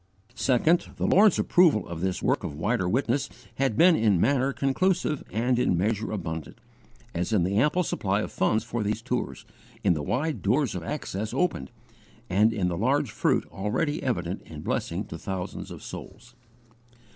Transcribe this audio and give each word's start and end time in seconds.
2. 0.35 0.57
The 0.95 1.05
Lord's 1.05 1.37
approval 1.37 1.87
of 1.87 2.01
this 2.01 2.23
work 2.23 2.43
of 2.43 2.55
wider 2.57 2.89
witness 2.89 3.29
had 3.59 3.77
been 3.77 3.95
in 3.95 4.19
manner 4.19 4.51
conclusive 4.51 5.23
and 5.31 5.59
in 5.59 5.77
measure 5.77 6.11
abundant, 6.11 6.57
as 7.13 7.31
in 7.31 7.43
the 7.43 7.57
ample 7.59 7.83
supply 7.83 8.21
of 8.21 8.31
funds 8.31 8.63
for 8.63 8.81
these 8.81 9.03
tours, 9.03 9.45
in 9.83 9.93
the 9.93 10.01
wide 10.01 10.41
doors 10.41 10.73
of 10.73 10.81
access 10.81 11.35
opened, 11.35 11.69
and 12.31 12.51
in 12.51 12.67
the 12.67 12.77
large 12.79 13.11
fruit 13.11 13.45
already 13.51 14.01
evident 14.01 14.41
in 14.41 14.61
blessing 14.61 15.05
to 15.05 15.19
thousands 15.19 15.69
of 15.69 15.83
souls. 15.83 16.33